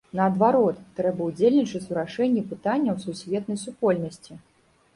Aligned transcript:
Наадварот, 0.17 0.79
трэба 0.99 1.27
ўдзельнічаць 1.27 1.83
у 1.93 1.99
рашэнні 1.99 2.45
пытанняў 2.55 2.99
сусветнай 3.07 3.63
супольнасці. 3.69 4.43